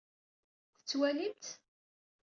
[0.77, 1.45] Tettwalim-t?